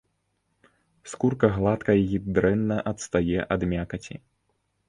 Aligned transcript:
Скурка 1.11 1.51
гладкая 1.59 1.97
і 2.13 2.21
дрэнна 2.39 2.77
адстае 2.93 3.39
ад 3.57 3.61
мякаці. 3.75 4.15